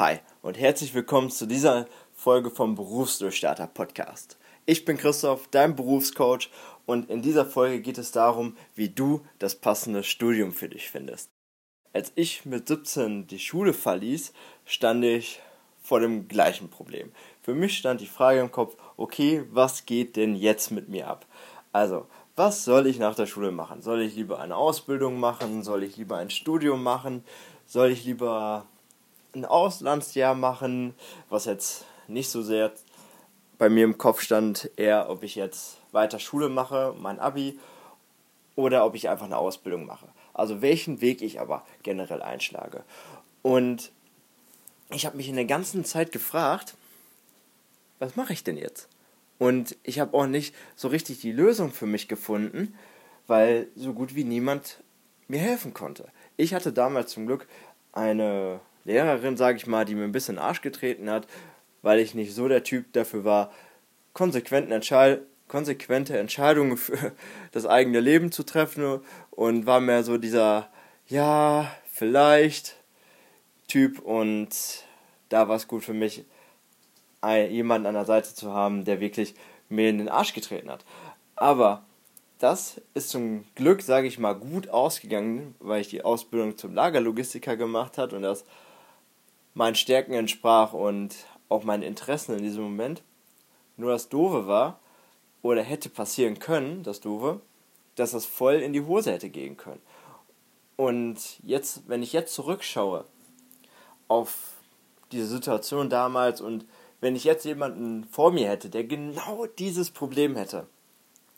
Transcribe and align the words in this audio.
Hi 0.00 0.16
und 0.40 0.58
herzlich 0.58 0.94
willkommen 0.94 1.28
zu 1.28 1.44
dieser 1.44 1.84
Folge 2.14 2.50
vom 2.50 2.74
Berufsdurchstarter 2.74 3.66
Podcast. 3.66 4.38
Ich 4.64 4.86
bin 4.86 4.96
Christoph, 4.96 5.48
dein 5.50 5.76
Berufscoach 5.76 6.48
und 6.86 7.10
in 7.10 7.20
dieser 7.20 7.44
Folge 7.44 7.82
geht 7.82 7.98
es 7.98 8.10
darum, 8.10 8.56
wie 8.74 8.88
du 8.88 9.20
das 9.38 9.56
passende 9.56 10.02
Studium 10.02 10.52
für 10.52 10.70
dich 10.70 10.88
findest. 10.88 11.28
Als 11.92 12.12
ich 12.14 12.46
mit 12.46 12.66
17 12.66 13.26
die 13.26 13.38
Schule 13.38 13.74
verließ, 13.74 14.32
stand 14.64 15.04
ich 15.04 15.42
vor 15.82 16.00
dem 16.00 16.28
gleichen 16.28 16.70
Problem. 16.70 17.12
Für 17.42 17.54
mich 17.54 17.76
stand 17.76 18.00
die 18.00 18.06
Frage 18.06 18.40
im 18.40 18.50
Kopf, 18.50 18.78
okay, 18.96 19.44
was 19.50 19.84
geht 19.84 20.16
denn 20.16 20.34
jetzt 20.34 20.70
mit 20.70 20.88
mir 20.88 21.08
ab? 21.08 21.26
Also, 21.72 22.06
was 22.36 22.64
soll 22.64 22.86
ich 22.86 22.98
nach 22.98 23.16
der 23.16 23.26
Schule 23.26 23.50
machen? 23.50 23.82
Soll 23.82 24.00
ich 24.00 24.14
lieber 24.14 24.40
eine 24.40 24.56
Ausbildung 24.56 25.20
machen? 25.20 25.62
Soll 25.62 25.82
ich 25.82 25.98
lieber 25.98 26.16
ein 26.16 26.30
Studium 26.30 26.82
machen? 26.82 27.22
Soll 27.66 27.90
ich 27.90 28.06
lieber 28.06 28.64
ein 29.34 29.44
Auslandsjahr 29.44 30.34
machen? 30.34 30.94
Was 31.28 31.44
jetzt 31.44 31.84
nicht 32.08 32.30
so 32.30 32.42
sehr 32.42 32.72
bei 33.58 33.68
mir 33.68 33.84
im 33.84 33.98
Kopf 33.98 34.20
stand, 34.22 34.70
eher 34.76 35.10
ob 35.10 35.22
ich 35.22 35.34
jetzt 35.34 35.78
weiter 35.92 36.18
Schule 36.18 36.48
mache, 36.48 36.94
mein 36.98 37.18
Abi, 37.18 37.58
oder 38.56 38.84
ob 38.84 38.94
ich 38.94 39.08
einfach 39.08 39.26
eine 39.26 39.36
Ausbildung 39.36 39.86
mache. 39.86 40.08
Also 40.34 40.62
welchen 40.62 41.00
Weg 41.00 41.22
ich 41.22 41.40
aber 41.40 41.64
generell 41.82 42.22
einschlage. 42.22 42.84
Und 43.42 43.92
ich 44.90 45.06
habe 45.06 45.16
mich 45.16 45.28
in 45.28 45.36
der 45.36 45.44
ganzen 45.44 45.84
Zeit 45.84 46.12
gefragt, 46.12 46.74
was 47.98 48.16
mache 48.16 48.32
ich 48.32 48.44
denn 48.44 48.56
jetzt? 48.56 48.88
Und 49.38 49.76
ich 49.82 50.00
habe 50.00 50.16
auch 50.16 50.26
nicht 50.26 50.54
so 50.76 50.88
richtig 50.88 51.20
die 51.20 51.32
Lösung 51.32 51.72
für 51.72 51.86
mich 51.86 52.08
gefunden, 52.08 52.74
weil 53.26 53.68
so 53.76 53.92
gut 53.92 54.14
wie 54.14 54.24
niemand 54.24 54.82
mir 55.28 55.40
helfen 55.40 55.72
konnte. 55.72 56.08
Ich 56.36 56.54
hatte 56.54 56.72
damals 56.72 57.12
zum 57.12 57.26
Glück 57.26 57.46
eine 57.92 58.60
Lehrerin, 58.84 59.36
sage 59.36 59.58
ich 59.58 59.66
mal, 59.66 59.84
die 59.84 59.94
mir 59.94 60.04
ein 60.04 60.12
bisschen 60.12 60.38
Arsch 60.38 60.62
getreten 60.62 61.10
hat, 61.10 61.26
weil 61.82 61.98
ich 61.98 62.14
nicht 62.14 62.34
so 62.34 62.48
der 62.48 62.64
Typ 62.64 62.92
dafür 62.92 63.24
war, 63.24 63.52
konsequenten 64.12 64.72
Entscheid 64.72 65.20
konsequente 65.50 66.16
Entscheidungen 66.16 66.76
für 66.76 67.12
das 67.52 67.66
eigene 67.66 68.00
Leben 68.00 68.32
zu 68.32 68.44
treffen 68.44 69.00
und 69.30 69.66
war 69.66 69.80
mehr 69.80 70.04
so 70.04 70.16
dieser, 70.16 70.68
ja, 71.08 71.70
vielleicht 71.92 72.76
Typ 73.68 73.98
und 73.98 74.48
da 75.28 75.48
war 75.48 75.56
es 75.56 75.68
gut 75.68 75.84
für 75.84 75.92
mich, 75.92 76.24
jemanden 77.22 77.86
an 77.86 77.94
der 77.94 78.06
Seite 78.06 78.34
zu 78.34 78.52
haben, 78.52 78.84
der 78.84 79.00
wirklich 79.00 79.34
mir 79.68 79.90
in 79.90 79.98
den 79.98 80.08
Arsch 80.08 80.32
getreten 80.32 80.70
hat. 80.70 80.84
Aber 81.36 81.84
das 82.38 82.80
ist 82.94 83.10
zum 83.10 83.44
Glück, 83.54 83.82
sage 83.82 84.06
ich 84.06 84.18
mal, 84.18 84.32
gut 84.32 84.68
ausgegangen, 84.70 85.54
weil 85.58 85.82
ich 85.82 85.88
die 85.88 86.02
Ausbildung 86.02 86.56
zum 86.56 86.74
Lagerlogistiker 86.74 87.56
gemacht 87.56 87.98
habe 87.98 88.16
und 88.16 88.22
das 88.22 88.44
meinen 89.54 89.74
Stärken 89.74 90.12
entsprach 90.12 90.72
und 90.72 91.14
auch 91.48 91.64
meinen 91.64 91.82
Interessen 91.82 92.36
in 92.36 92.42
diesem 92.42 92.62
Moment. 92.62 93.02
Nur 93.76 93.90
das 93.92 94.08
Doofe 94.08 94.46
war, 94.46 94.80
oder 95.42 95.62
hätte 95.62 95.88
passieren 95.88 96.38
können, 96.38 96.82
das 96.82 97.00
Doofe, 97.00 97.40
dass 97.94 98.12
das 98.12 98.26
voll 98.26 98.56
in 98.56 98.72
die 98.72 98.82
Hose 98.82 99.12
hätte 99.12 99.30
gehen 99.30 99.56
können. 99.56 99.80
Und 100.76 101.18
jetzt, 101.42 101.88
wenn 101.88 102.02
ich 102.02 102.12
jetzt 102.12 102.34
zurückschaue 102.34 103.04
auf 104.08 104.54
diese 105.12 105.26
Situation 105.26 105.90
damals 105.90 106.40
und 106.40 106.64
wenn 107.00 107.16
ich 107.16 107.24
jetzt 107.24 107.44
jemanden 107.44 108.04
vor 108.04 108.30
mir 108.30 108.48
hätte, 108.48 108.70
der 108.70 108.84
genau 108.84 109.46
dieses 109.58 109.90
Problem 109.90 110.36
hätte. 110.36 110.66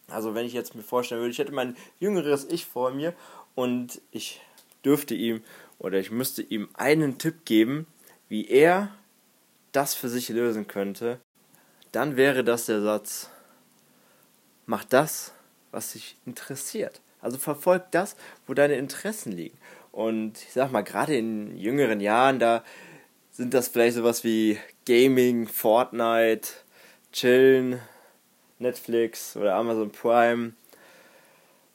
Also 0.09 0.35
wenn 0.35 0.47
ich 0.47 0.53
jetzt 0.53 0.75
mir 0.75 0.83
vorstellen 0.83 1.21
würde, 1.21 1.31
ich 1.33 1.39
hätte 1.39 1.53
mein 1.53 1.77
jüngeres 2.01 2.45
Ich 2.45 2.67
vor 2.67 2.91
mir 2.91 3.15
und 3.55 4.01
ich 4.11 4.41
dürfte 4.85 5.15
ihm 5.15 5.43
oder 5.79 5.99
ich 5.99 6.11
müsste 6.11 6.43
ihm 6.43 6.69
einen 6.75 7.19
Tipp 7.19 7.45
geben, 7.45 7.87
wie 8.33 8.49
er 8.49 8.89
das 9.73 9.93
für 9.93 10.09
sich 10.09 10.31
lösen 10.31 10.67
könnte, 10.67 11.21
dann 11.93 12.17
wäre 12.17 12.43
das 12.43 12.65
der 12.65 12.81
Satz, 12.81 13.29
mach 14.65 14.85
das, 14.85 15.35
was 15.71 15.93
dich 15.93 16.17
interessiert. 16.25 17.03
Also 17.21 17.37
verfolg 17.37 17.91
das, 17.91 18.17
wo 18.47 18.55
deine 18.55 18.77
Interessen 18.77 19.33
liegen. 19.33 19.59
Und 19.91 20.39
ich 20.39 20.55
sag 20.55 20.73
mal, 20.73 20.81
gerade 20.81 21.15
in 21.15 21.59
jüngeren 21.59 22.01
Jahren, 22.01 22.39
da 22.39 22.65
sind 23.33 23.53
das 23.53 23.69
vielleicht 23.69 23.97
sowas 23.97 24.25
wie 24.25 24.59
Gaming, 24.87 25.47
Fortnite, 25.47 26.49
Chillen, 27.13 27.81
Netflix 28.59 29.37
oder 29.37 29.57
Amazon 29.57 29.93
Prime. 29.93 30.55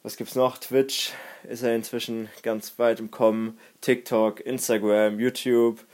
Was 0.02 0.16
gibt's 0.16 0.34
noch? 0.34 0.58
Twitch 0.58 1.12
ist 1.48 1.62
ja 1.62 1.72
inzwischen 1.72 2.28
ganz 2.42 2.80
weit 2.80 2.98
im 2.98 3.12
Kommen. 3.12 3.60
TikTok, 3.80 4.40
Instagram, 4.40 5.20
YouTube. 5.20 5.84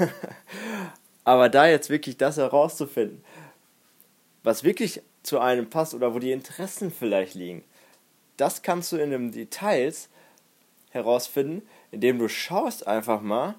Aber 1.24 1.48
da 1.48 1.66
jetzt 1.66 1.90
wirklich 1.90 2.16
das 2.16 2.36
herauszufinden, 2.36 3.22
was 4.42 4.64
wirklich 4.64 5.02
zu 5.22 5.38
einem 5.38 5.68
passt 5.68 5.94
oder 5.94 6.14
wo 6.14 6.18
die 6.18 6.32
Interessen 6.32 6.90
vielleicht 6.90 7.34
liegen, 7.34 7.62
das 8.36 8.62
kannst 8.62 8.92
du 8.92 8.96
in 8.96 9.10
den 9.10 9.32
Details 9.32 10.08
herausfinden, 10.90 11.62
indem 11.90 12.18
du 12.18 12.28
schaust 12.28 12.86
einfach 12.86 13.20
mal, 13.20 13.54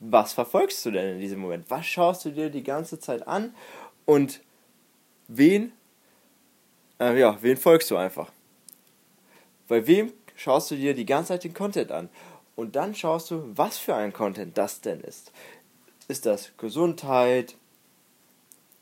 was 0.00 0.32
verfolgst 0.32 0.84
du 0.84 0.90
denn 0.90 1.14
in 1.14 1.20
diesem 1.20 1.40
Moment? 1.40 1.70
Was 1.70 1.86
schaust 1.86 2.24
du 2.24 2.30
dir 2.30 2.50
die 2.50 2.64
ganze 2.64 2.98
Zeit 2.98 3.26
an 3.26 3.54
und 4.04 4.40
wen, 5.28 5.72
äh, 7.00 7.18
ja, 7.18 7.38
wen 7.40 7.56
folgst 7.56 7.90
du 7.90 7.96
einfach? 7.96 8.30
Bei 9.68 9.86
wem 9.86 10.12
schaust 10.36 10.70
du 10.70 10.76
dir 10.76 10.94
die 10.94 11.06
ganze 11.06 11.28
Zeit 11.28 11.44
den 11.44 11.54
Content 11.54 11.90
an? 11.90 12.10
Und 12.56 12.76
dann 12.76 12.94
schaust 12.94 13.30
du, 13.30 13.50
was 13.54 13.78
für 13.78 13.94
ein 13.94 14.12
Content 14.12 14.56
das 14.56 14.80
denn 14.80 15.00
ist. 15.00 15.32
Ist 16.08 16.26
das 16.26 16.52
Gesundheit? 16.56 17.56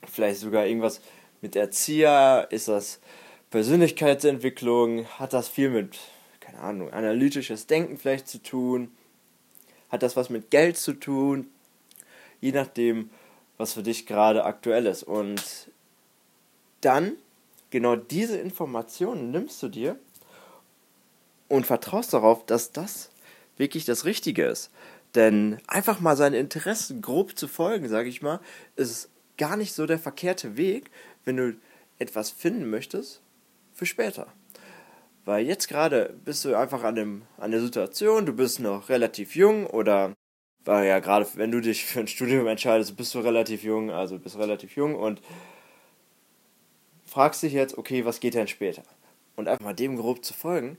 Vielleicht 0.05 0.41
sogar 0.41 0.66
irgendwas 0.66 1.00
mit 1.41 1.56
Erzieher? 1.56 2.49
Ist 2.50 2.69
das 2.69 3.00
Persönlichkeitsentwicklung? 3.50 5.06
Hat 5.19 5.32
das 5.32 5.49
viel 5.49 5.71
mit, 5.71 5.99
keine 6.41 6.59
Ahnung, 6.59 6.93
analytisches 6.93 7.66
Denken 7.66 7.97
vielleicht 7.97 8.28
zu 8.28 8.43
tun? 8.43 8.91
Hat 9.88 10.03
das 10.03 10.16
was 10.16 10.31
mit 10.31 10.50
Geld 10.50 10.77
zu 10.77 10.94
tun? 10.94 11.49
Je 12.41 12.53
nachdem, 12.53 13.11
was 13.56 13.75
für 13.75 13.82
dich 13.82 14.06
gerade 14.06 14.44
aktuell 14.44 14.87
ist. 14.87 15.05
Und 15.05 15.71
dann, 16.81 17.12
genau 17.71 17.97
diese 17.97 18.37
Informationen 18.37 19.31
nimmst 19.31 19.62
du 19.62 19.69
dir 19.69 19.99
und 21.49 21.66
vertraust 21.66 22.12
darauf, 22.12 22.44
dass 22.47 22.72
das 22.72 23.11
wirklich 23.56 23.84
das 23.84 24.04
Richtige 24.04 24.44
ist. 24.44 24.70
Denn 25.14 25.58
einfach 25.66 26.00
mal 26.00 26.16
seinen 26.16 26.34
Interessen 26.34 27.02
grob 27.02 27.38
zu 27.38 27.48
folgen, 27.48 27.88
sage 27.88 28.08
ich 28.08 28.22
mal, 28.22 28.40
ist 28.76 29.10
gar 29.36 29.56
nicht 29.56 29.74
so 29.74 29.86
der 29.86 29.98
verkehrte 29.98 30.56
Weg, 30.56 30.90
wenn 31.24 31.36
du 31.36 31.56
etwas 31.98 32.30
finden 32.30 32.70
möchtest 32.70 33.20
für 33.74 33.86
später. 33.86 34.26
Weil 35.24 35.46
jetzt 35.46 35.68
gerade 35.68 36.14
bist 36.24 36.44
du 36.44 36.56
einfach 36.56 36.82
an, 36.82 36.96
dem, 36.96 37.22
an 37.38 37.52
der 37.52 37.60
Situation, 37.60 38.26
du 38.26 38.32
bist 38.32 38.58
noch 38.60 38.88
relativ 38.88 39.36
jung 39.36 39.66
oder 39.66 40.12
weil 40.64 40.86
ja 40.86 41.00
gerade 41.00 41.26
wenn 41.34 41.50
du 41.50 41.60
dich 41.60 41.84
für 41.84 42.00
ein 42.00 42.08
Studium 42.08 42.46
entscheidest, 42.46 42.96
bist 42.96 43.14
du 43.14 43.20
relativ 43.20 43.62
jung, 43.62 43.90
also 43.90 44.19
bist 44.19 44.38
relativ 44.38 44.76
jung 44.76 44.94
und 44.96 45.20
fragst 47.06 47.42
dich 47.42 47.52
jetzt, 47.52 47.76
okay, 47.78 48.04
was 48.04 48.20
geht 48.20 48.34
denn 48.34 48.48
später? 48.48 48.82
Und 49.36 49.48
einfach 49.48 49.64
mal 49.64 49.74
dem 49.74 49.96
grob 49.96 50.24
zu 50.24 50.34
folgen, 50.34 50.76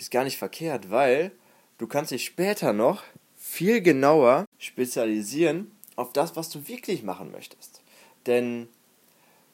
ist 0.00 0.10
gar 0.10 0.24
nicht 0.24 0.38
verkehrt, 0.38 0.90
weil 0.90 1.30
du 1.78 1.86
kannst 1.86 2.10
dich 2.10 2.24
später 2.24 2.72
noch 2.72 3.04
viel 3.36 3.82
genauer 3.82 4.46
spezialisieren 4.58 5.70
auf 5.94 6.12
das, 6.12 6.36
was 6.36 6.48
du 6.48 6.66
wirklich 6.68 7.02
machen 7.02 7.30
möchtest. 7.30 7.82
Denn 8.26 8.68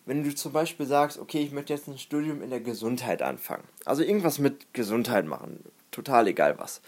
wenn 0.04 0.22
du 0.22 0.32
zum 0.34 0.52
Beispiel 0.52 0.86
sagst, 0.86 1.18
okay, 1.18 1.42
ich 1.42 1.50
möchte 1.50 1.72
jetzt 1.72 1.88
ein 1.88 1.98
Studium 1.98 2.42
in 2.42 2.50
der 2.50 2.60
Gesundheit 2.60 3.22
anfangen, 3.22 3.64
also 3.84 4.04
irgendwas 4.04 4.38
mit 4.38 4.72
Gesundheit 4.72 5.26
machen, 5.26 5.64
total 5.90 6.28
egal 6.28 6.58
was, 6.58 6.80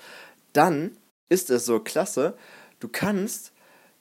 dann 0.53 0.97
ist 1.29 1.51
es 1.51 1.67
so 1.67 1.81
klasse, 1.81 2.38
du 2.79 2.87
kannst 2.87 3.53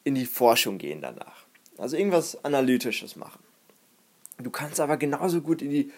in 0.03 0.13
die 0.13 0.27
Forschung 0.27 0.77
gehen 0.77 1.01
danach. 1.01 1.45
Also 1.79 1.97
irgendwas 1.97 2.43
Analytisches 2.45 3.15
machen. 3.15 3.39
Du 4.37 4.51
kannst 4.51 4.79
aber 4.79 4.97
genauso 4.97 5.41
gut 5.41 5.63
in 5.63 5.71
die, 5.71 5.91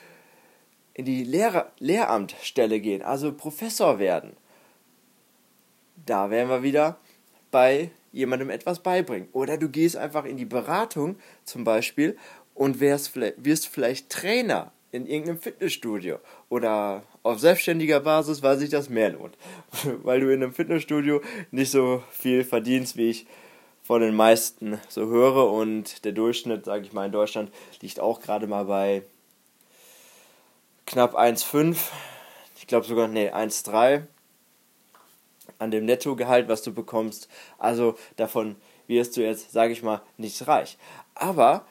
in 0.94 1.06
die 1.06 1.24
Lehrer, 1.24 1.71
Lehramtstelle 1.80 2.80
gehen, 2.80 3.01
also 3.01 3.31
Professor 3.31 4.00
werden. 4.00 4.36
Da 6.06 6.30
wären 6.30 6.50
wir 6.50 6.63
wieder 6.63 6.97
bei 7.51 7.91
jemandem 8.12 8.50
etwas 8.50 8.80
beibringen. 8.80 9.30
Oder 9.33 9.57
du 9.57 9.69
gehst 9.69 9.95
einfach 9.95 10.25
in 10.25 10.38
die 10.38 10.45
Beratung 10.45 11.18
zum 11.44 11.63
Beispiel 11.63 12.18
und 12.53 12.80
wirst, 12.80 13.15
wirst 13.15 13.68
vielleicht 13.68 14.09
Trainer 14.09 14.71
in 14.91 15.06
irgendeinem 15.06 15.39
Fitnessstudio 15.39 16.18
oder 16.50 17.03
auf 17.21 17.39
selbstständiger 17.39 18.00
Basis, 18.00 18.42
weil 18.42 18.57
sich 18.57 18.69
das 18.69 18.89
mehr 18.89 19.12
lohnt. 19.12 19.38
weil 20.03 20.19
du 20.19 20.33
in 20.33 20.42
einem 20.42 20.53
Fitnessstudio 20.53 21.21
nicht 21.51 21.71
so 21.71 22.03
viel 22.12 22.44
verdienst, 22.44 22.97
wie 22.97 23.12
ich 23.12 23.27
von 23.83 24.01
den 24.01 24.15
meisten 24.15 24.80
so 24.88 25.07
höre 25.07 25.51
und 25.51 26.06
der 26.06 26.12
Durchschnitt, 26.12 26.65
sage 26.65 26.85
ich 26.85 26.94
mal, 26.94 27.06
in 27.06 27.12
Deutschland 27.12 27.51
liegt 27.81 28.00
auch 28.00 28.19
gerade 28.21 28.45
mal 28.45 28.65
bei 28.65 29.03
knapp 30.89 31.15
1,5. 31.15 31.77
Ich 32.57 32.68
glaube 32.68 32.86
sogar, 32.86 33.07
nee, 33.07 33.30
1,3. 33.30 34.03
an 35.59 35.71
dem 35.71 35.86
Nettogehalt, 35.86 36.50
was 36.50 36.63
du 36.63 36.74
bekommst. 36.74 37.30
Also 37.57 37.95
davon 38.15 38.56
wirst 38.88 39.15
du 39.15 39.21
jetzt, 39.21 39.51
sage 39.51 39.71
ich 39.71 39.83
mal, 39.83 40.01
nicht 40.18 40.47
reich. 40.47 40.77
Aber 41.13 41.65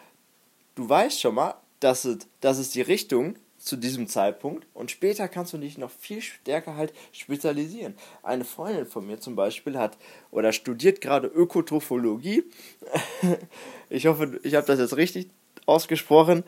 du 0.76 0.88
weißt 0.88 1.20
schon 1.20 1.35
mal, 1.35 1.55
dass 1.81 2.05
es, 2.05 2.29
dass 2.41 2.59
es 2.59 2.70
die 2.70 2.81
Richtung 2.81 3.37
zu 3.59 3.76
diesem 3.76 4.06
Zeitpunkt 4.06 4.67
und 4.73 4.93
später 4.93 5.26
kannst 5.26 5.53
du 5.53 5.59
dich 5.59 5.79
noch 5.79 5.91
viel 5.91 6.23
stärker 6.23 6.76
halt 6.76 6.93
spezialisieren. 7.11 7.97
Eine 8.23 8.44
Freundin 8.44 8.87
von 8.87 9.05
mir 9.05 9.19
zum 9.19 9.35
Beispiel 9.35 9.76
hat 9.76 9.99
oder 10.31 10.53
studiert 10.53 11.00
gerade 11.00 11.26
Ökotrophologie. 11.26 12.44
ich 13.91 14.06
hoffe, 14.06 14.38
ich 14.44 14.55
habe 14.55 14.67
das 14.67 14.79
jetzt 14.79 14.97
richtig 14.97 15.29
ausgesprochen. 15.67 16.44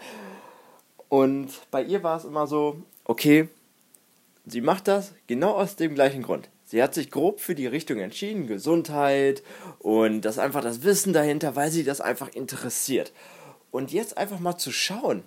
Und 1.11 1.51
bei 1.73 1.83
ihr 1.83 2.03
war 2.05 2.17
es 2.17 2.25
immer 2.25 2.47
so, 2.47 2.83
okay, 3.05 3.49
sie 4.47 4.61
macht 4.61 4.89
das 4.89 5.12
genau 5.27 5.55
aus 5.55 5.75
dem 5.77 5.95
gleichen 5.95 6.23
Grund. 6.23 6.49
Sie 6.65 6.81
hat 6.81 6.95
sich 6.95 7.11
grob 7.11 7.41
für 7.41 7.57
die 7.57 7.67
Richtung 7.67 7.99
entschieden, 7.99 8.47
Gesundheit 8.47 9.43
und 9.81 10.21
das 10.21 10.39
einfach 10.39 10.62
das 10.62 10.85
Wissen 10.85 11.12
dahinter, 11.12 11.57
weil 11.57 11.73
sie 11.73 11.83
das 11.83 12.01
einfach 12.01 12.29
interessiert. 12.29 13.12
Und 13.73 13.93
jetzt 13.93 14.17
einfach 14.19 14.39
mal 14.39 14.57
zu 14.57 14.71
schauen, 14.71 15.25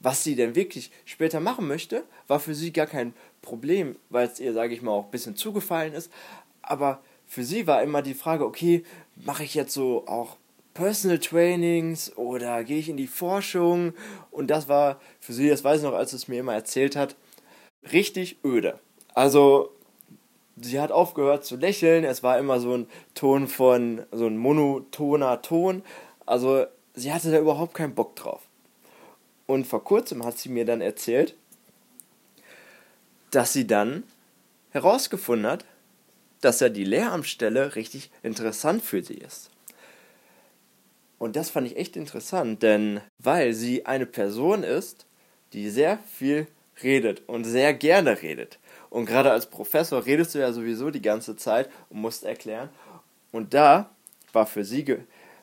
was 0.00 0.22
sie 0.22 0.36
denn 0.36 0.54
wirklich 0.54 0.90
später 1.06 1.40
machen 1.40 1.66
möchte, 1.66 2.04
war 2.28 2.38
für 2.38 2.54
sie 2.54 2.70
gar 2.70 2.86
kein 2.86 3.14
Problem, 3.40 3.96
weil 4.10 4.28
es 4.28 4.38
ihr, 4.38 4.52
sage 4.52 4.74
ich 4.74 4.82
mal, 4.82 4.92
auch 4.92 5.06
ein 5.06 5.10
bisschen 5.10 5.34
zugefallen 5.34 5.94
ist. 5.94 6.12
Aber 6.60 7.00
für 7.26 7.42
sie 7.42 7.66
war 7.66 7.82
immer 7.82 8.02
die 8.02 8.12
Frage, 8.12 8.44
okay, 8.44 8.84
mache 9.16 9.44
ich 9.44 9.54
jetzt 9.54 9.72
so 9.72 10.06
auch 10.06 10.36
Personal 10.74 11.20
Trainings 11.20 12.16
oder 12.16 12.64
gehe 12.64 12.78
ich 12.78 12.88
in 12.88 12.96
die 12.96 13.06
Forschung? 13.06 13.94
Und 14.32 14.48
das 14.48 14.68
war 14.68 15.00
für 15.20 15.32
sie, 15.32 15.48
das 15.48 15.62
weiß 15.62 15.78
ich 15.78 15.84
noch, 15.84 15.94
als 15.94 16.12
es 16.12 16.28
mir 16.28 16.40
immer 16.40 16.54
erzählt 16.54 16.96
hat, 16.96 17.16
richtig 17.92 18.38
öde. 18.44 18.80
Also 19.14 19.70
sie 20.56 20.80
hat 20.80 20.90
aufgehört 20.90 21.44
zu 21.44 21.56
lächeln, 21.56 22.04
es 22.04 22.22
war 22.22 22.38
immer 22.38 22.58
so 22.58 22.76
ein 22.76 22.88
Ton 23.14 23.46
von, 23.46 24.04
so 24.10 24.26
ein 24.26 24.36
monotoner 24.36 25.42
Ton. 25.42 25.84
Also 26.26 26.66
sie 26.94 27.12
hatte 27.12 27.30
da 27.30 27.38
überhaupt 27.38 27.74
keinen 27.74 27.94
Bock 27.94 28.16
drauf. 28.16 28.42
Und 29.46 29.66
vor 29.66 29.84
kurzem 29.84 30.24
hat 30.24 30.38
sie 30.38 30.48
mir 30.48 30.64
dann 30.64 30.80
erzählt, 30.80 31.36
dass 33.30 33.52
sie 33.52 33.66
dann 33.66 34.04
herausgefunden 34.70 35.50
hat, 35.50 35.64
dass 36.40 36.60
ja 36.60 36.68
die 36.68 36.84
Lehramtsstelle 36.84 37.76
richtig 37.76 38.10
interessant 38.22 38.82
für 38.82 39.02
sie 39.02 39.14
ist. 39.14 39.50
Und 41.18 41.36
das 41.36 41.50
fand 41.50 41.66
ich 41.66 41.76
echt 41.76 41.96
interessant, 41.96 42.62
denn 42.62 43.00
weil 43.18 43.54
sie 43.54 43.86
eine 43.86 44.06
Person 44.06 44.62
ist, 44.62 45.06
die 45.52 45.70
sehr 45.70 45.98
viel 45.98 46.46
redet 46.82 47.22
und 47.26 47.44
sehr 47.44 47.72
gerne 47.74 48.20
redet. 48.20 48.58
Und 48.90 49.06
gerade 49.06 49.30
als 49.30 49.46
Professor 49.46 50.04
redest 50.04 50.34
du 50.34 50.40
ja 50.40 50.52
sowieso 50.52 50.90
die 50.90 51.02
ganze 51.02 51.36
Zeit 51.36 51.70
und 51.88 52.00
musst 52.00 52.24
erklären. 52.24 52.68
Und 53.32 53.54
da 53.54 53.90
war 54.32 54.46
für 54.46 54.64
sie 54.64 54.84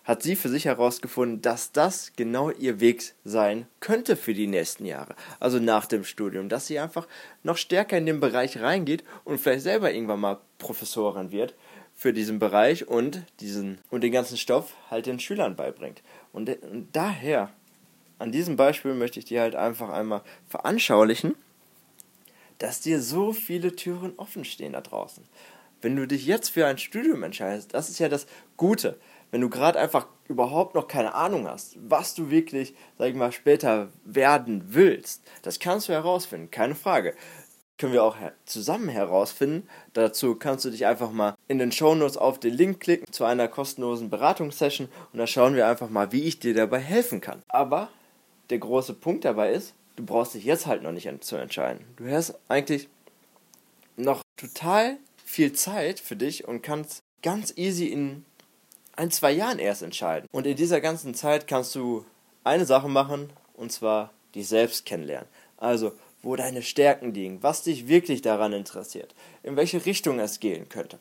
hat 0.03 0.23
sie 0.23 0.35
für 0.35 0.49
sich 0.49 0.65
herausgefunden, 0.65 1.41
dass 1.41 1.71
das 1.71 2.13
genau 2.15 2.49
ihr 2.49 2.79
Weg 2.79 3.13
sein 3.23 3.67
könnte 3.79 4.15
für 4.15 4.33
die 4.33 4.47
nächsten 4.47 4.85
Jahre. 4.85 5.15
Also 5.39 5.59
nach 5.59 5.85
dem 5.85 6.03
Studium, 6.03 6.49
dass 6.49 6.67
sie 6.67 6.79
einfach 6.79 7.07
noch 7.43 7.57
stärker 7.57 7.97
in 7.97 8.07
den 8.07 8.19
Bereich 8.19 8.59
reingeht 8.59 9.03
und 9.23 9.39
vielleicht 9.39 9.63
selber 9.63 9.93
irgendwann 9.93 10.19
mal 10.19 10.39
Professorin 10.57 11.31
wird 11.31 11.53
für 12.01 12.13
diesen 12.13 12.39
Bereich 12.39 12.87
und 12.87 13.23
diesen 13.39 13.77
und 13.91 14.01
den 14.01 14.11
ganzen 14.11 14.37
Stoff 14.37 14.73
halt 14.89 15.05
den 15.05 15.19
Schülern 15.19 15.55
beibringt. 15.55 16.01
Und, 16.33 16.49
und 16.63 16.87
daher, 16.93 17.51
an 18.17 18.31
diesem 18.31 18.55
Beispiel 18.55 18.95
möchte 18.95 19.19
ich 19.19 19.25
dir 19.25 19.41
halt 19.41 19.55
einfach 19.55 19.89
einmal 19.89 20.21
veranschaulichen, 20.47 21.35
dass 22.57 22.81
dir 22.81 23.01
so 23.01 23.33
viele 23.33 23.75
Türen 23.75 24.13
offen 24.17 24.45
stehen 24.45 24.73
da 24.73 24.81
draußen. 24.81 25.23
Wenn 25.81 25.95
du 25.95 26.07
dich 26.07 26.25
jetzt 26.25 26.49
für 26.49 26.65
ein 26.65 26.77
Studium 26.77 27.21
entscheidest, 27.21 27.73
das 27.73 27.89
ist 27.89 27.99
ja 27.99 28.09
das 28.09 28.25
Gute 28.57 28.97
wenn 29.31 29.41
du 29.41 29.49
gerade 29.49 29.79
einfach 29.79 30.07
überhaupt 30.27 30.75
noch 30.75 30.87
keine 30.87 31.15
Ahnung 31.15 31.47
hast, 31.47 31.77
was 31.81 32.13
du 32.13 32.29
wirklich, 32.29 32.75
sag 32.97 33.09
ich 33.09 33.15
mal, 33.15 33.31
später 33.31 33.87
werden 34.03 34.63
willst, 34.67 35.23
das 35.41 35.59
kannst 35.59 35.87
du 35.89 35.93
herausfinden, 35.93 36.51
keine 36.51 36.75
Frage. 36.75 37.15
Können 37.77 37.93
wir 37.93 38.03
auch 38.03 38.17
zusammen 38.45 38.89
herausfinden. 38.89 39.67
Dazu 39.93 40.35
kannst 40.35 40.65
du 40.65 40.69
dich 40.69 40.85
einfach 40.85 41.11
mal 41.11 41.35
in 41.51 41.59
den 41.59 41.73
Shownotes 41.73 42.15
auf 42.15 42.39
den 42.39 42.53
Link 42.53 42.79
klicken 42.79 43.11
zu 43.11 43.25
einer 43.25 43.49
kostenlosen 43.49 44.09
Beratungssession 44.09 44.87
und 45.11 45.19
da 45.19 45.27
schauen 45.27 45.53
wir 45.53 45.67
einfach 45.67 45.89
mal, 45.89 46.13
wie 46.13 46.23
ich 46.23 46.39
dir 46.39 46.53
dabei 46.53 46.79
helfen 46.79 47.19
kann. 47.19 47.43
Aber 47.49 47.89
der 48.49 48.59
große 48.59 48.93
Punkt 48.93 49.25
dabei 49.25 49.51
ist, 49.51 49.73
du 49.97 50.05
brauchst 50.05 50.33
dich 50.33 50.45
jetzt 50.45 50.65
halt 50.65 50.81
noch 50.81 50.93
nicht 50.93 51.09
zu 51.25 51.35
entscheiden. 51.35 51.85
Du 51.97 52.09
hast 52.09 52.35
eigentlich 52.47 52.87
noch 53.97 54.21
total 54.37 54.97
viel 55.25 55.51
Zeit 55.51 55.99
für 55.99 56.15
dich 56.15 56.47
und 56.47 56.61
kannst 56.63 57.01
ganz 57.21 57.53
easy 57.57 57.87
in 57.87 58.23
ein, 58.95 59.11
zwei 59.11 59.31
Jahren 59.31 59.59
erst 59.59 59.81
entscheiden. 59.81 60.27
Und 60.31 60.47
in 60.47 60.55
dieser 60.55 60.79
ganzen 60.79 61.13
Zeit 61.13 61.47
kannst 61.47 61.75
du 61.75 62.05
eine 62.45 62.65
Sache 62.65 62.87
machen, 62.87 63.29
und 63.53 63.73
zwar 63.73 64.11
dich 64.35 64.47
selbst 64.47 64.85
kennenlernen. 64.85 65.27
Also, 65.57 65.91
wo 66.23 66.35
deine 66.35 66.61
Stärken 66.61 67.13
liegen, 67.13 67.41
was 67.43 67.63
dich 67.63 67.87
wirklich 67.87 68.21
daran 68.21 68.53
interessiert, 68.53 69.13
in 69.43 69.55
welche 69.55 69.85
Richtung 69.85 70.19
es 70.19 70.39
gehen 70.39 70.69
könnte. 70.69 70.99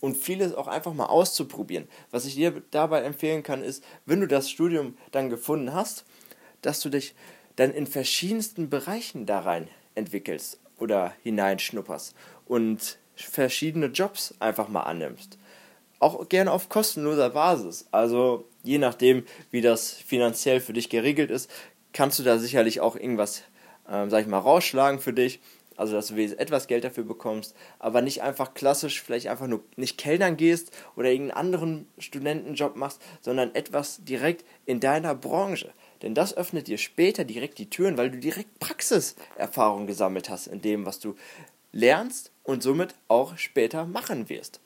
Und 0.00 0.16
vieles 0.16 0.54
auch 0.54 0.68
einfach 0.68 0.94
mal 0.94 1.06
auszuprobieren. 1.06 1.88
Was 2.10 2.24
ich 2.24 2.34
dir 2.34 2.62
dabei 2.70 3.02
empfehlen 3.02 3.42
kann, 3.42 3.62
ist, 3.62 3.82
wenn 4.06 4.20
du 4.20 4.28
das 4.28 4.50
Studium 4.50 4.96
dann 5.10 5.30
gefunden 5.30 5.72
hast, 5.72 6.04
dass 6.62 6.80
du 6.80 6.88
dich 6.88 7.14
dann 7.56 7.72
in 7.72 7.86
verschiedensten 7.86 8.70
Bereichen 8.70 9.26
da 9.26 9.40
rein 9.40 9.68
entwickelst 9.94 10.60
oder 10.78 11.12
hineinschnupperst 11.22 12.14
und 12.46 12.98
verschiedene 13.16 13.86
Jobs 13.86 14.34
einfach 14.38 14.68
mal 14.68 14.82
annimmst 14.82 15.38
auch 16.00 16.28
gerne 16.28 16.52
auf 16.52 16.68
kostenloser 16.68 17.30
Basis. 17.30 17.86
Also 17.90 18.48
je 18.62 18.78
nachdem, 18.78 19.24
wie 19.50 19.60
das 19.60 19.92
finanziell 19.92 20.60
für 20.60 20.72
dich 20.72 20.88
geregelt 20.88 21.30
ist, 21.30 21.50
kannst 21.92 22.18
du 22.18 22.22
da 22.22 22.38
sicherlich 22.38 22.80
auch 22.80 22.96
irgendwas, 22.96 23.42
ähm, 23.88 24.10
sag 24.10 24.22
ich 24.22 24.28
mal, 24.28 24.38
rausschlagen 24.38 25.00
für 25.00 25.12
dich. 25.12 25.40
Also, 25.78 25.94
dass 25.94 26.08
du 26.08 26.20
etwas 26.20 26.66
Geld 26.66 26.82
dafür 26.82 27.04
bekommst, 27.04 27.54
aber 27.78 28.02
nicht 28.02 28.22
einfach 28.22 28.52
klassisch, 28.52 29.00
vielleicht 29.00 29.28
einfach 29.28 29.46
nur 29.46 29.62
nicht 29.76 29.96
Kellnern 29.96 30.36
gehst 30.36 30.72
oder 30.96 31.08
irgendeinen 31.08 31.38
anderen 31.38 31.88
Studentenjob 31.98 32.74
machst, 32.74 33.00
sondern 33.20 33.54
etwas 33.54 34.04
direkt 34.04 34.44
in 34.66 34.80
deiner 34.80 35.14
Branche. 35.14 35.72
Denn 36.02 36.14
das 36.14 36.36
öffnet 36.36 36.66
dir 36.66 36.78
später 36.78 37.24
direkt 37.24 37.58
die 37.58 37.70
Türen, 37.70 37.96
weil 37.96 38.10
du 38.10 38.18
direkt 38.18 38.58
Praxiserfahrung 38.58 39.86
gesammelt 39.86 40.28
hast 40.28 40.48
in 40.48 40.60
dem, 40.60 40.84
was 40.84 40.98
du 40.98 41.14
lernst 41.70 42.32
und 42.42 42.60
somit 42.60 42.96
auch 43.06 43.38
später 43.38 43.84
machen 43.84 44.28
wirst. 44.28 44.58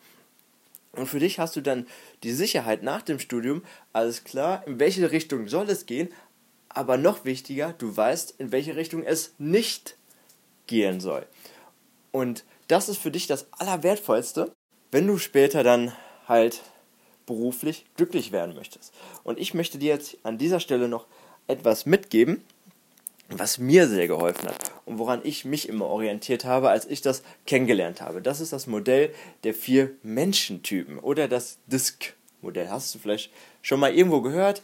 Und 0.93 1.09
für 1.09 1.21
dich 1.21 1.39
hast 1.39 1.57
du 1.57 1.61
dann 1.61 1.87
die 2.23 2.33
Sicherheit 2.33 2.83
nach 2.83 3.03
dem 3.03 3.19
Studium, 3.19 3.63
alles 3.93 4.25
klar, 4.25 4.67
in 4.67 4.81
welche 4.81 5.11
Richtung 5.11 5.47
soll 5.49 5.69
es 5.69 5.85
gehen, 5.85 6.09
aber 6.71 6.97
noch 6.97 7.27
wichtiger, 7.27 7.75
du 7.77 7.95
weißt, 7.95 8.37
in 8.39 8.51
welche 8.51 8.77
Richtung 8.77 9.03
es 9.03 9.35
nicht 9.37 9.97
gehen 10.73 11.01
soll. 11.01 11.27
Und 12.13 12.45
das 12.69 12.89
ist 12.89 12.97
für 12.97 13.11
dich 13.11 13.27
das 13.27 13.47
Allerwertvollste, 13.53 14.53
wenn 14.91 15.07
du 15.07 15.19
später 15.19 15.63
dann 15.63 15.93
halt 16.27 16.63
beruflich 17.27 17.85
glücklich 17.97 18.33
werden 18.33 18.55
möchtest. 18.55 18.95
Und 19.23 19.39
ich 19.39 19.53
möchte 19.53 19.79
dir 19.79 19.91
jetzt 19.93 20.17
an 20.23 20.39
dieser 20.39 20.61
Stelle 20.61 20.89
noch 20.89 21.07
etwas 21.47 21.85
mitgeben, 21.85 22.43
was 23.29 23.59
mir 23.59 23.87
sehr 23.87 24.09
geholfen 24.09 24.49
hat 24.49 24.73
und 24.87 24.99
woran 24.99 25.21
ich 25.25 25.45
mich 25.45 25.69
immer 25.69 25.87
orientiert 25.87 26.47
habe, 26.47 26.71
als 26.71 26.87
ich 26.87 27.03
das 27.03 27.23
kennengelernt 27.47 28.01
habe. 28.01 28.23
Das 28.23 28.41
ist 28.41 28.53
das 28.53 28.67
Modell 28.67 29.15
der 29.45 29.53
vier 29.53 29.91
Menschentypen 30.03 30.99
oder 30.99 31.29
das 31.29 31.59
DISC-Modell. 31.67 32.71
Hast 32.71 32.95
du 32.95 32.99
vielleicht 32.99 33.31
schon 33.61 33.81
mal 33.81 33.95
irgendwo 33.95 34.23
gehört? 34.23 34.63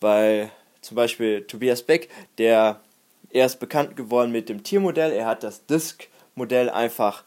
Weil 0.00 0.50
zum 0.82 0.96
Beispiel 0.96 1.46
Tobias 1.46 1.82
Beck, 1.82 2.10
der 2.38 2.80
er 3.36 3.44
ist 3.44 3.60
bekannt 3.60 3.96
geworden 3.96 4.32
mit 4.32 4.48
dem 4.48 4.62
Tiermodell. 4.62 5.12
Er 5.12 5.26
hat 5.26 5.42
das 5.42 5.66
DISC-Modell 5.66 6.70
einfach 6.70 7.22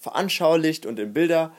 veranschaulicht 0.00 0.86
und 0.86 0.98
in 0.98 1.12
Bilder 1.12 1.52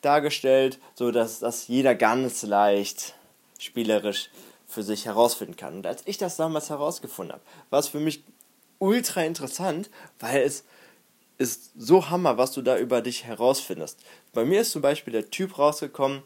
dargestellt, 0.00 0.78
sodass 0.94 1.40
das 1.40 1.68
jeder 1.68 1.94
ganz 1.94 2.42
leicht 2.44 3.14
spielerisch 3.58 4.30
für 4.66 4.82
sich 4.82 5.04
herausfinden 5.04 5.56
kann. 5.56 5.76
Und 5.76 5.86
als 5.86 6.02
ich 6.06 6.16
das 6.16 6.36
damals 6.36 6.70
herausgefunden 6.70 7.34
habe, 7.34 7.44
war 7.68 7.80
es 7.80 7.88
für 7.88 8.00
mich 8.00 8.24
ultra 8.78 9.24
interessant, 9.24 9.90
weil 10.18 10.40
es 10.40 10.64
ist 11.36 11.72
so 11.76 12.08
Hammer, 12.08 12.38
was 12.38 12.52
du 12.52 12.62
da 12.62 12.78
über 12.78 13.02
dich 13.02 13.24
herausfindest. 13.24 14.00
Bei 14.32 14.46
mir 14.46 14.62
ist 14.62 14.72
zum 14.72 14.80
Beispiel 14.80 15.12
der 15.12 15.30
Typ 15.30 15.58
rausgekommen, 15.58 16.22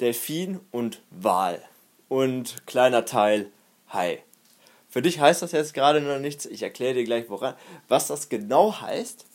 Delfin 0.00 0.60
und 0.70 1.02
Wal. 1.10 1.62
Und 2.08 2.66
kleiner 2.66 3.04
Teil 3.04 3.50
Hai. 3.92 4.22
Für 4.94 5.02
dich 5.02 5.18
heißt 5.18 5.42
das 5.42 5.50
jetzt 5.50 5.74
gerade 5.74 6.00
noch 6.00 6.20
nichts. 6.20 6.46
Ich 6.46 6.62
erkläre 6.62 6.94
dir 6.94 7.02
gleich, 7.02 7.28
woran, 7.28 7.56
was 7.88 8.06
das 8.06 8.28
genau 8.28 8.80
heißt. 8.80 9.26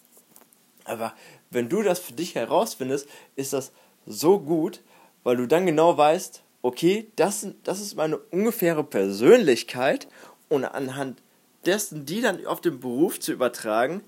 Aber 0.85 1.13
wenn 1.49 1.67
du 1.67 1.83
das 1.83 1.99
für 1.99 2.13
dich 2.13 2.35
herausfindest, 2.35 3.09
ist 3.35 3.51
das 3.51 3.73
so 4.05 4.39
gut, 4.39 4.79
weil 5.23 5.35
du 5.35 5.49
dann 5.49 5.65
genau 5.65 5.97
weißt, 5.97 6.43
okay, 6.61 7.11
das, 7.17 7.45
das 7.65 7.81
ist 7.81 7.97
meine 7.97 8.19
ungefähre 8.19 8.85
Persönlichkeit 8.85 10.07
und 10.47 10.63
anhand 10.63 11.21
dessen, 11.65 12.05
die 12.05 12.21
dann 12.21 12.45
auf 12.45 12.61
den 12.61 12.79
Beruf 12.79 13.19
zu 13.19 13.33
übertragen, 13.33 14.01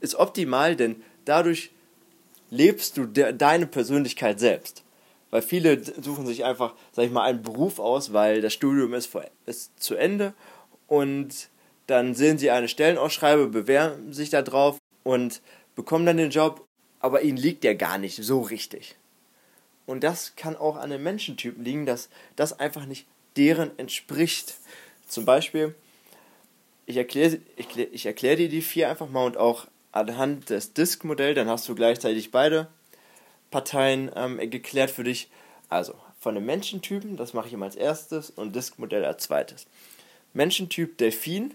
ist 0.00 0.14
optimal, 0.14 0.74
denn 0.74 1.02
dadurch 1.26 1.70
lebst 2.48 2.96
du 2.96 3.04
de 3.04 3.34
deine 3.34 3.66
Persönlichkeit 3.66 4.40
selbst. 4.40 4.84
Weil 5.30 5.42
viele 5.42 5.82
suchen 6.02 6.26
sich 6.26 6.44
einfach, 6.44 6.74
sag 6.92 7.04
ich 7.04 7.10
mal, 7.10 7.24
einen 7.24 7.42
Beruf 7.42 7.78
aus, 7.78 8.12
weil 8.12 8.40
das 8.40 8.52
Studium 8.52 8.94
ist, 8.94 9.10
ist 9.46 9.80
zu 9.80 9.94
Ende 9.94 10.34
und 10.86 11.48
dann 11.86 12.14
sehen 12.14 12.38
sie 12.38 12.50
eine 12.50 12.68
Stellenausschreibung, 12.68 13.50
bewerben 13.50 14.12
sich 14.12 14.30
da 14.30 14.42
drauf 14.42 14.78
und 15.02 15.40
bekommen 15.74 16.06
dann 16.06 16.16
den 16.16 16.30
Job, 16.30 16.66
aber 17.00 17.22
ihnen 17.22 17.36
liegt 17.36 17.64
der 17.64 17.74
gar 17.74 17.98
nicht 17.98 18.16
so 18.16 18.40
richtig. 18.40 18.96
Und 19.86 20.04
das 20.04 20.36
kann 20.36 20.56
auch 20.56 20.76
an 20.76 20.90
den 20.90 21.02
Menschentypen 21.02 21.64
liegen, 21.64 21.86
dass 21.86 22.10
das 22.36 22.58
einfach 22.58 22.86
nicht 22.86 23.06
deren 23.36 23.76
entspricht. 23.78 24.56
Zum 25.08 25.24
Beispiel, 25.24 25.74
ich 26.86 26.96
erkläre 26.96 27.38
ich, 27.56 27.76
ich 27.76 28.06
erklär 28.06 28.36
dir 28.36 28.48
die 28.48 28.62
vier 28.62 28.88
einfach 28.88 29.08
mal 29.08 29.24
und 29.24 29.36
auch 29.36 29.66
anhand 29.92 30.50
des 30.50 30.72
Disk-Modells, 30.74 31.34
dann 31.34 31.48
hast 31.48 31.68
du 31.68 31.74
gleichzeitig 31.74 32.30
beide 32.30 32.68
Parteien 33.50 34.10
ähm, 34.14 34.38
geklärt 34.50 34.90
für 34.90 35.04
dich. 35.04 35.28
Also 35.68 35.94
von 36.18 36.34
den 36.34 36.44
Menschentypen, 36.44 37.16
das 37.16 37.32
mache 37.32 37.48
ich 37.48 37.54
immer 37.54 37.66
als 37.66 37.76
erstes 37.76 38.30
und 38.30 38.54
Disk-Modell 38.54 39.04
als 39.04 39.24
zweites. 39.24 39.66
Menschentyp 40.32 40.98
Delfin 40.98 41.54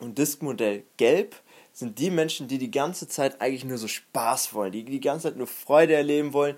und 0.00 0.18
Disk-Modell 0.18 0.82
Gelb 0.96 1.36
sind 1.72 1.98
die 1.98 2.10
Menschen, 2.10 2.48
die 2.48 2.58
die 2.58 2.70
ganze 2.70 3.08
Zeit 3.08 3.40
eigentlich 3.40 3.64
nur 3.64 3.78
so 3.78 3.88
Spaß 3.88 4.52
wollen, 4.52 4.72
die 4.72 4.84
die 4.84 5.00
ganze 5.00 5.28
Zeit 5.28 5.36
nur 5.36 5.46
Freude 5.46 5.94
erleben 5.94 6.32
wollen 6.32 6.56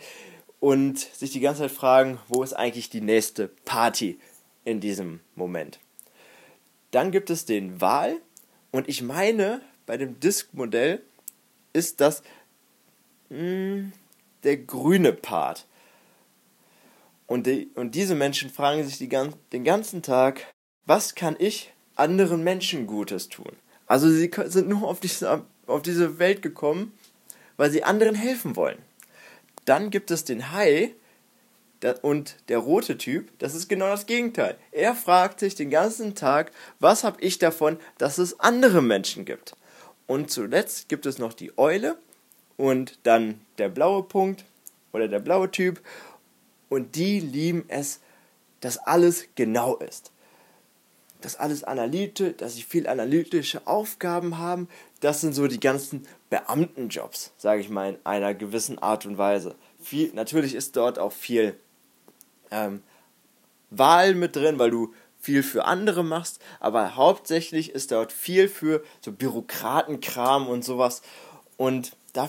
und 0.60 0.98
sich 0.98 1.30
die 1.30 1.40
ganze 1.40 1.62
Zeit 1.62 1.70
fragen, 1.70 2.18
wo 2.28 2.42
ist 2.42 2.54
eigentlich 2.54 2.90
die 2.90 3.00
nächste 3.00 3.48
Party 3.48 4.18
in 4.64 4.80
diesem 4.80 5.20
Moment. 5.34 5.78
Dann 6.90 7.12
gibt 7.12 7.30
es 7.30 7.44
den 7.44 7.80
Wal 7.80 8.16
und 8.72 8.88
ich 8.88 9.02
meine, 9.02 9.60
bei 9.86 9.96
dem 9.96 10.18
Disk-Modell 10.18 11.02
ist 11.72 12.00
das 12.00 12.22
mh, 13.28 13.38
hm, 13.38 13.92
der 14.44 14.58
grüne 14.58 15.12
Part. 15.12 15.66
Und, 17.26 17.46
die, 17.46 17.70
und 17.74 17.94
diese 17.94 18.14
Menschen 18.14 18.50
fragen 18.50 18.84
sich 18.84 18.98
die, 18.98 19.08
den 19.08 19.64
ganzen 19.64 20.02
Tag, 20.02 20.46
was 20.86 21.14
kann 21.14 21.36
ich 21.38 21.72
anderen 21.96 22.44
Menschen 22.44 22.86
Gutes 22.86 23.28
tun? 23.28 23.52
Also 23.86 24.08
sie 24.08 24.30
sind 24.46 24.68
nur 24.68 24.88
auf 24.88 25.00
diese, 25.00 25.44
auf 25.66 25.82
diese 25.82 26.18
Welt 26.18 26.42
gekommen, 26.42 26.92
weil 27.56 27.70
sie 27.70 27.84
anderen 27.84 28.14
helfen 28.14 28.56
wollen. 28.56 28.78
Dann 29.64 29.90
gibt 29.90 30.10
es 30.10 30.24
den 30.24 30.52
Hai 30.52 30.94
und 32.02 32.36
der 32.48 32.58
rote 32.58 32.96
Typ, 32.96 33.30
das 33.38 33.54
ist 33.54 33.68
genau 33.68 33.88
das 33.88 34.06
Gegenteil. 34.06 34.56
Er 34.72 34.94
fragt 34.94 35.40
sich 35.40 35.54
den 35.54 35.70
ganzen 35.70 36.14
Tag, 36.14 36.50
was 36.80 37.04
habe 37.04 37.20
ich 37.20 37.38
davon, 37.38 37.78
dass 37.98 38.18
es 38.18 38.40
andere 38.40 38.82
Menschen 38.82 39.24
gibt? 39.24 39.54
Und 40.06 40.30
zuletzt 40.30 40.88
gibt 40.88 41.06
es 41.06 41.18
noch 41.18 41.32
die 41.32 41.56
Eule 41.58 41.98
und 42.56 42.98
dann 43.02 43.40
der 43.58 43.68
blaue 43.68 44.02
Punkt 44.02 44.44
oder 44.92 45.08
der 45.08 45.18
blaue 45.18 45.50
Typ. 45.50 45.80
Und 46.68 46.96
die 46.96 47.20
lieben 47.20 47.64
es, 47.68 48.00
dass 48.60 48.78
alles 48.78 49.26
genau 49.34 49.76
ist. 49.76 50.10
Dass 51.20 51.36
alles 51.36 51.64
analytisch, 51.64 52.34
dass 52.36 52.54
sie 52.54 52.62
viel 52.62 52.86
analytische 52.86 53.66
Aufgaben 53.66 54.38
haben. 54.38 54.68
Das 55.00 55.20
sind 55.20 55.34
so 55.34 55.46
die 55.46 55.60
ganzen 55.60 56.06
Beamtenjobs, 56.30 57.32
sage 57.36 57.60
ich 57.60 57.70
mal, 57.70 57.90
in 57.90 57.98
einer 58.04 58.34
gewissen 58.34 58.78
Art 58.78 59.06
und 59.06 59.18
Weise. 59.18 59.54
Viel, 59.80 60.12
natürlich 60.14 60.54
ist 60.54 60.76
dort 60.76 60.98
auch 60.98 61.12
viel 61.12 61.56
ähm, 62.50 62.82
Wahl 63.70 64.14
mit 64.14 64.36
drin, 64.36 64.58
weil 64.58 64.70
du 64.70 64.92
viel 65.24 65.42
für 65.42 65.64
andere 65.64 66.04
machst, 66.04 66.40
aber 66.60 66.96
hauptsächlich 66.96 67.70
ist 67.70 67.92
dort 67.92 68.12
viel 68.12 68.48
für 68.48 68.84
so 69.00 69.10
Bürokratenkram 69.10 70.46
und 70.48 70.64
sowas. 70.64 71.00
Und 71.56 71.96
da, 72.12 72.28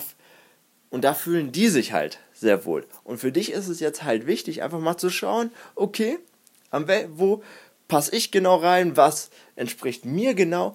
und 0.96 1.02
da 1.02 1.12
fühlen 1.12 1.52
die 1.52 1.68
sich 1.68 1.92
halt 1.92 2.20
sehr 2.32 2.64
wohl. 2.64 2.86
Und 3.04 3.18
für 3.18 3.30
dich 3.30 3.52
ist 3.52 3.68
es 3.68 3.80
jetzt 3.80 4.02
halt 4.02 4.26
wichtig, 4.26 4.62
einfach 4.62 4.80
mal 4.80 4.96
zu 4.96 5.10
schauen, 5.10 5.50
okay, 5.74 6.18
wo 7.10 7.42
passe 7.86 8.16
ich 8.16 8.30
genau 8.30 8.56
rein, 8.56 8.96
was 8.96 9.28
entspricht 9.56 10.06
mir 10.06 10.32
genau 10.32 10.74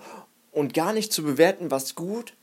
und 0.52 0.76
gar 0.76 0.94
nicht 0.94 1.12
zu 1.12 1.24
bewerten, 1.24 1.72
was 1.72 1.96
gut 1.96 2.36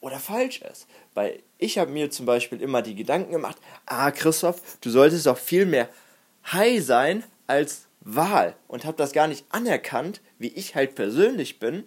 oder 0.00 0.20
falsch 0.20 0.62
ist. 0.62 0.86
Weil 1.14 1.42
ich 1.58 1.78
habe 1.78 1.90
mir 1.90 2.12
zum 2.12 2.26
Beispiel 2.26 2.62
immer 2.62 2.80
die 2.80 2.94
Gedanken 2.94 3.32
gemacht, 3.32 3.56
ah 3.86 4.12
Christoph, 4.12 4.62
du 4.80 4.90
solltest 4.90 5.26
doch 5.26 5.36
viel 5.36 5.66
mehr 5.66 5.88
High 6.52 6.80
sein 6.80 7.24
als 7.48 7.86
Wahl 8.02 8.54
und 8.68 8.84
habe 8.84 8.98
das 8.98 9.10
gar 9.10 9.26
nicht 9.26 9.46
anerkannt, 9.48 10.20
wie 10.38 10.52
ich 10.54 10.76
halt 10.76 10.94
persönlich 10.94 11.58
bin 11.58 11.82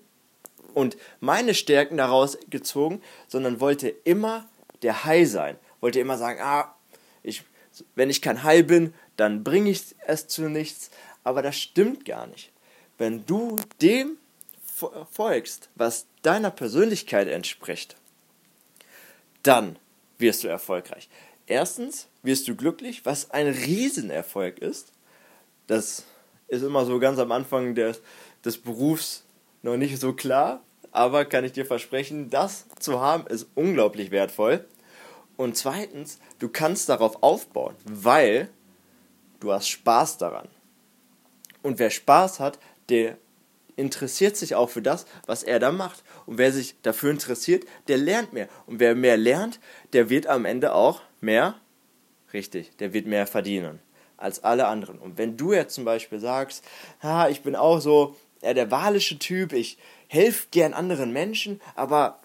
und 0.74 0.98
meine 1.22 1.54
Stärken 1.54 1.96
daraus 1.96 2.38
gezogen, 2.50 3.02
sondern 3.30 3.62
wollte 3.62 3.88
immer 3.88 4.46
der 4.82 5.06
High 5.06 5.30
sein. 5.30 5.58
Wollte 5.82 6.00
immer 6.00 6.18
sagen, 6.18 6.40
ah, 6.42 6.76
ich, 7.24 7.44
wenn 7.96 8.10
ich 8.10 8.22
kein 8.22 8.44
High 8.44 8.66
bin, 8.66 8.94
dann 9.16 9.44
bringe 9.44 9.70
ich 9.70 9.96
es 10.06 10.28
zu 10.28 10.50
nichts. 10.50 10.92
Aber 11.24 11.42
das 11.42 11.58
stimmt 11.58 12.06
gar 12.06 12.28
nicht. 12.28 12.52
Wenn 12.98 13.26
du 13.26 13.56
dem 13.82 14.18
folgst, 15.12 15.70
was 15.76 16.08
deiner 16.22 16.52
Persönlichkeit 16.52 17.28
entspricht, 17.28 17.96
dann 19.44 19.78
wirst 20.18 20.44
du 20.44 20.48
erfolgreich. 20.48 21.10
Erstens 21.48 22.08
wirst 22.24 22.48
du 22.48 22.56
glücklich, 22.56 23.06
was 23.06 23.32
ein 23.32 23.48
Riesenerfolg 23.48 24.60
ist. 24.60 24.92
Das 25.68 26.04
ist 26.48 26.64
immer 26.64 26.86
so 26.86 27.00
ganz 27.00 27.20
am 27.20 27.32
Anfang 27.32 27.76
des, 27.76 28.02
des 28.44 28.58
Berufs 28.58 29.24
noch 29.62 29.78
nicht 29.78 30.00
so 30.00 30.14
klar, 30.14 30.62
aber 30.92 31.26
kann 31.26 31.46
ich 31.46 31.52
dir 31.52 31.66
versprechen, 31.66 32.30
das 32.30 32.66
zu 32.80 33.00
haben 33.00 33.28
ist 33.28 33.48
unglaublich 33.56 34.12
wertvoll. 34.12 34.66
Und 35.38 35.56
zweitens, 35.56 36.20
du 36.40 36.50
kannst 36.50 36.90
darauf 36.90 37.24
aufbauen, 37.24 37.76
weil 37.86 38.50
du 39.40 39.52
hast 39.52 39.70
Spaß 39.70 40.18
daran. 40.18 40.50
Und 41.62 41.80
wer 41.80 41.90
Spaß 41.90 42.40
hat, 42.40 42.60
der 42.90 43.18
interessiert 43.76 44.36
sich 44.36 44.56
auch 44.56 44.70
für 44.70 44.82
das, 44.82 45.06
was 45.26 45.44
er 45.44 45.60
da 45.60 45.72
macht. 45.72 46.04
Und 46.26 46.38
wer 46.38 46.52
sich 46.52 46.76
dafür 46.82 47.12
interessiert, 47.12 47.64
der 47.88 47.98
lernt 47.98 48.34
mehr. 48.34 48.50
Und 48.66 48.80
wer 48.80 48.96
mehr 48.96 49.18
lernt, 49.18 49.60
der 49.94 50.10
wird 50.10 50.28
am 50.28 50.46
Ende 50.46 50.74
auch 50.74 51.02
mehr, 51.22 51.56
richtig, 52.34 52.76
der 52.78 52.94
wird 52.94 53.08
mehr 53.08 53.26
verdienen 53.26 53.80
als 54.18 54.44
alle 54.44 54.68
anderen. 54.68 55.00
Und 55.00 55.18
wenn 55.18 55.38
du 55.38 55.54
jetzt 55.54 55.76
zum 55.76 55.86
Beispiel 55.86 56.20
sagst, 56.20 56.64
ha, 57.02 57.30
ich 57.30 57.42
bin 57.42 57.56
auch 57.56 57.80
so 57.80 58.18
ja, 58.42 58.54
der 58.54 58.72
walische 58.72 59.20
Typ, 59.20 59.54
ich 59.54 59.78
helfe 60.08 60.48
gern 60.52 60.74
anderen 60.74 61.12
Menschen, 61.12 61.62
aber 61.76 62.20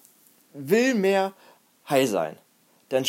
will 0.53 0.95
mehr 0.95 1.33
high 1.89 2.09
sein, 2.09 2.39
dann 2.89 3.05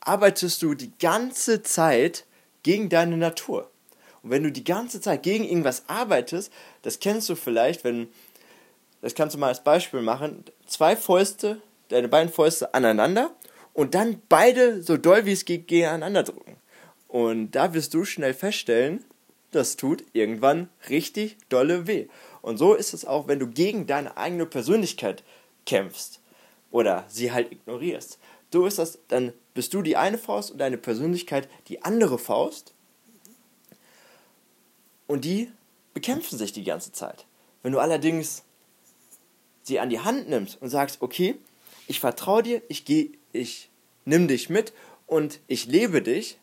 arbeitest 0.00 0.62
du 0.62 0.74
die 0.74 0.92
ganze 0.98 1.62
Zeit 1.62 2.24
gegen 2.62 2.88
deine 2.88 3.16
Natur. 3.16 3.70
Und 4.22 4.30
wenn 4.30 4.42
du 4.42 4.52
die 4.52 4.64
ganze 4.64 5.00
Zeit 5.00 5.22
gegen 5.22 5.44
irgendwas 5.44 5.84
arbeitest, 5.88 6.52
das 6.82 7.00
kennst 7.00 7.28
du 7.28 7.34
vielleicht, 7.34 7.84
wenn, 7.84 8.08
das 9.00 9.14
kannst 9.14 9.34
du 9.34 9.38
mal 9.38 9.48
als 9.48 9.64
Beispiel 9.64 10.02
machen, 10.02 10.44
zwei 10.66 10.96
Fäuste, 10.96 11.62
deine 11.88 12.08
beiden 12.08 12.32
Fäuste 12.32 12.74
aneinander 12.74 13.34
und 13.72 13.94
dann 13.94 14.22
beide 14.28 14.82
so 14.82 14.96
doll 14.96 15.24
wie 15.26 15.32
es 15.32 15.44
geht 15.44 15.68
gegeneinander 15.68 16.22
drücken. 16.22 16.56
Und 17.08 17.52
da 17.52 17.74
wirst 17.74 17.94
du 17.94 18.04
schnell 18.04 18.34
feststellen, 18.34 19.04
das 19.50 19.76
tut 19.76 20.04
irgendwann 20.12 20.68
richtig 20.88 21.36
dolle 21.48 21.86
weh. 21.86 22.06
Und 22.42 22.56
so 22.56 22.74
ist 22.74 22.94
es 22.94 23.04
auch, 23.04 23.28
wenn 23.28 23.38
du 23.38 23.46
gegen 23.46 23.86
deine 23.86 24.16
eigene 24.16 24.46
Persönlichkeit 24.46 25.22
kämpfst 25.66 26.20
oder 26.70 27.04
sie 27.08 27.32
halt 27.32 27.52
ignorierst. 27.52 28.18
So 28.52 28.66
ist 28.66 28.78
das, 28.78 28.98
dann 29.08 29.32
bist 29.54 29.74
du 29.74 29.82
die 29.82 29.96
eine 29.96 30.18
Faust 30.18 30.50
und 30.50 30.58
deine 30.58 30.78
Persönlichkeit 30.78 31.48
die 31.68 31.82
andere 31.82 32.18
Faust. 32.18 32.72
Und 35.06 35.24
die 35.24 35.50
bekämpfen 35.94 36.38
sich 36.38 36.52
die 36.52 36.64
ganze 36.64 36.92
Zeit. 36.92 37.26
Wenn 37.62 37.72
du 37.72 37.78
allerdings 37.78 38.44
sie 39.62 39.80
an 39.80 39.90
die 39.90 40.00
Hand 40.00 40.28
nimmst 40.28 40.60
und 40.62 40.70
sagst, 40.70 41.02
okay, 41.02 41.36
ich 41.86 42.00
vertraue 42.00 42.42
dir, 42.42 42.62
ich 42.68 42.84
gehe, 42.84 43.10
ich 43.32 43.70
nimm 44.04 44.28
dich 44.28 44.48
mit 44.48 44.72
und 45.06 45.40
ich 45.46 45.66
lebe 45.66 46.02
dich, 46.02 46.38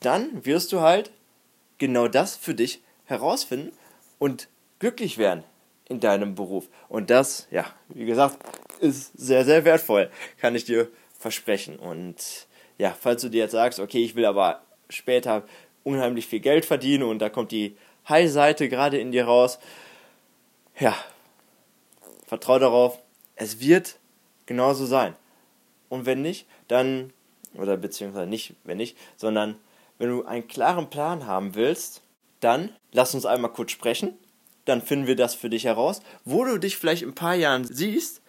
dann 0.00 0.44
wirst 0.44 0.72
du 0.72 0.80
halt 0.80 1.12
genau 1.82 2.06
das 2.06 2.36
für 2.36 2.54
dich 2.54 2.80
herausfinden 3.06 3.72
und 4.20 4.48
glücklich 4.78 5.18
werden 5.18 5.42
in 5.88 5.98
deinem 5.98 6.36
Beruf. 6.36 6.68
Und 6.88 7.10
das, 7.10 7.48
ja, 7.50 7.66
wie 7.88 8.04
gesagt, 8.04 8.38
ist 8.78 9.10
sehr, 9.18 9.44
sehr 9.44 9.64
wertvoll, 9.64 10.08
kann 10.40 10.54
ich 10.54 10.64
dir 10.64 10.88
versprechen. 11.18 11.76
Und 11.80 12.46
ja, 12.78 12.96
falls 12.98 13.22
du 13.22 13.28
dir 13.28 13.38
jetzt 13.38 13.50
sagst, 13.50 13.80
okay, 13.80 14.04
ich 14.04 14.14
will 14.14 14.26
aber 14.26 14.62
später 14.90 15.42
unheimlich 15.82 16.28
viel 16.28 16.38
Geld 16.38 16.64
verdienen 16.64 17.02
und 17.02 17.18
da 17.18 17.28
kommt 17.28 17.50
die 17.50 17.76
High-Seite 18.08 18.68
gerade 18.68 19.00
in 19.00 19.10
dir 19.10 19.24
raus, 19.24 19.58
ja, 20.78 20.94
vertrau 22.28 22.60
darauf, 22.60 23.00
es 23.34 23.58
wird 23.58 23.96
genauso 24.46 24.86
sein. 24.86 25.16
Und 25.88 26.06
wenn 26.06 26.22
nicht, 26.22 26.46
dann, 26.68 27.12
oder 27.54 27.76
beziehungsweise 27.76 28.30
nicht, 28.30 28.54
wenn 28.62 28.76
nicht, 28.76 28.96
sondern 29.16 29.56
wenn 30.02 30.10
du 30.10 30.24
einen 30.24 30.48
klaren 30.48 30.90
Plan 30.90 31.28
haben 31.28 31.54
willst, 31.54 32.02
dann 32.40 32.70
lass 32.90 33.14
uns 33.14 33.24
einmal 33.24 33.52
kurz 33.52 33.70
sprechen. 33.70 34.18
Dann 34.64 34.82
finden 34.82 35.06
wir 35.06 35.14
das 35.14 35.36
für 35.36 35.48
dich 35.48 35.62
heraus, 35.62 36.00
wo 36.24 36.44
du 36.44 36.58
dich 36.58 36.76
vielleicht 36.76 37.02
in 37.02 37.10
ein 37.10 37.14
paar 37.14 37.36
Jahren 37.36 37.62
siehst. 37.64 38.20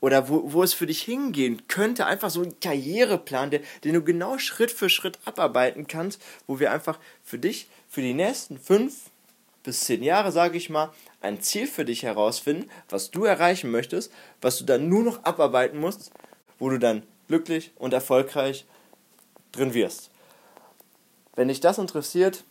oder 0.00 0.30
wo, 0.30 0.54
wo 0.54 0.62
es 0.62 0.72
für 0.72 0.86
dich 0.86 1.02
hingehen 1.02 1.68
könnte. 1.68 2.06
Einfach 2.06 2.30
so 2.30 2.40
ein 2.40 2.58
Karriereplan, 2.60 3.50
der, 3.50 3.60
den 3.84 3.92
du 3.92 4.02
genau 4.02 4.38
Schritt 4.38 4.70
für 4.70 4.88
Schritt 4.88 5.18
abarbeiten 5.26 5.86
kannst, 5.86 6.22
wo 6.46 6.60
wir 6.60 6.72
einfach 6.72 6.98
für 7.22 7.38
dich 7.38 7.66
für 7.90 8.00
die 8.00 8.14
nächsten 8.14 8.58
fünf 8.58 9.10
bis 9.64 9.80
zehn 9.80 10.02
Jahre, 10.02 10.32
sage 10.32 10.56
ich 10.56 10.70
mal, 10.70 10.94
ein 11.20 11.42
Ziel 11.42 11.66
für 11.66 11.84
dich 11.84 12.04
herausfinden, 12.04 12.70
was 12.88 13.10
du 13.10 13.24
erreichen 13.24 13.70
möchtest, 13.70 14.10
was 14.40 14.56
du 14.56 14.64
dann 14.64 14.88
nur 14.88 15.02
noch 15.02 15.24
abarbeiten 15.24 15.78
musst, 15.78 16.10
wo 16.58 16.70
du 16.70 16.78
dann 16.78 17.02
glücklich 17.26 17.72
und 17.76 17.92
erfolgreich 17.92 18.64
drin 19.52 19.74
wirst. 19.74 20.10
Wenn 21.38 21.46
dich 21.46 21.60
das 21.60 21.78
interessiert, 21.78 22.42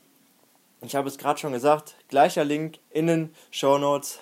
ich 0.79 0.95
habe 0.95 1.09
es 1.09 1.17
gerade 1.17 1.37
schon 1.37 1.51
gesagt, 1.51 1.95
gleicher 2.07 2.45
Link 2.45 2.79
in 2.89 3.07
den 3.07 3.35
Show 3.51 3.77
Notes, 3.77 4.19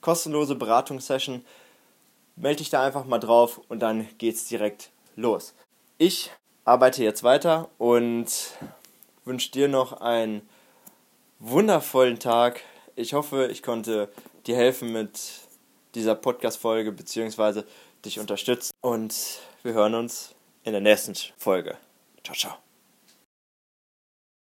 kostenlose 0.00 0.56
Beratungssession. 0.56 1.44
Melde 2.34 2.56
dich 2.56 2.70
da 2.70 2.84
einfach 2.84 3.04
mal 3.04 3.20
drauf 3.20 3.60
und 3.68 3.78
dann 3.78 4.08
geht's 4.18 4.48
direkt 4.48 4.90
los. 5.14 5.54
Ich 5.96 6.32
arbeite 6.64 7.04
jetzt 7.04 7.22
weiter 7.22 7.68
und 7.78 8.26
wünsche 9.24 9.52
dir 9.52 9.68
noch 9.68 10.00
einen 10.00 10.42
wundervollen 11.38 12.18
Tag. 12.18 12.62
Ich 12.96 13.14
hoffe, 13.14 13.46
ich 13.52 13.62
konnte 13.62 14.08
dir 14.44 14.56
helfen 14.56 14.92
mit 14.92 15.20
dieser 15.94 16.16
Podcast-Folge 16.16 16.90
bzw. 16.90 17.62
dich 18.04 18.18
unterstützen. 18.18 18.72
Und 18.80 19.14
wir 19.62 19.72
hören 19.72 19.94
uns 19.94 20.34
in 20.64 20.72
der 20.72 20.80
nächsten 20.80 21.14
Folge. 21.38 21.76
Ciao, 22.24 22.36
ciao. 22.36 22.69